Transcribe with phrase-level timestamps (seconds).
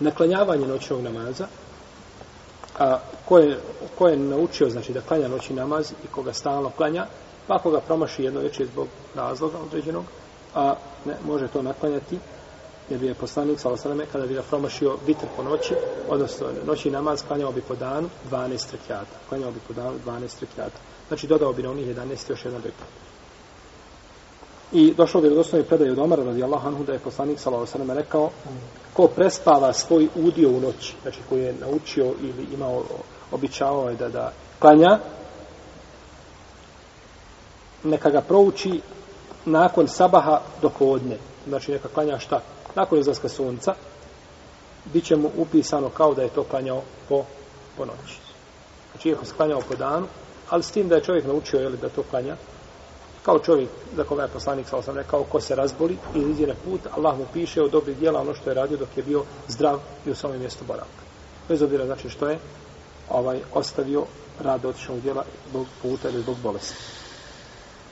[0.00, 1.46] naklanjavanje noćnog namaza,
[2.78, 3.58] a ko je,
[3.98, 7.06] ko je naučio znači da klanja noćni namaz i koga stalno klanja,
[7.46, 10.04] pa ako ga promaši jedno večer zbog razloga određenog,
[10.54, 12.18] a ne, može to naklanjati,
[12.90, 13.70] jer bi je poslanik sa
[14.12, 15.74] kada bi ga promašio vitr po noći,
[16.08, 19.16] odnosno noći namaz, klanjao bi po danu 12 rekiata.
[19.28, 20.78] Klanjao bi po danu 12 rekiata.
[21.08, 22.88] Znači dodao bi na onih 11 još jedan rekiat.
[24.72, 27.88] I došlo je do osnovi predaje od Omara radijallahu anhu da je poslanik sallallahu alejhi
[27.88, 28.30] ve rekao
[28.92, 32.82] ko prespava svoj udio u noći, znači koji je naučio ili imao
[33.32, 34.98] običavao je da da klanja
[37.84, 38.80] neka ga prouči
[39.44, 41.18] nakon sabaha do podne.
[41.48, 42.40] Znači neka klanja šta?
[42.74, 43.74] Nakon izlaska sunca
[44.92, 47.24] bit će mu upisano kao da je to klanjao po,
[47.76, 48.18] po noći.
[48.92, 50.06] Znači iako se klanjao po danu,
[50.50, 52.36] ali s tim da je čovjek naučio jeli, da to klanja
[53.24, 56.54] kao čovjek za koga je poslanik sa osam rekao ko se razboli i izađe na
[56.64, 59.80] put, Allah mu piše od dobrih dijela ono što je radio dok je bio zdrav
[60.06, 61.04] i u svome mjestu boravka.
[61.48, 62.38] Bez obzira znači što je
[63.08, 64.04] ovaj ostavio
[64.40, 66.74] rad otišnog dijela zbog puta ili zbog bolesti.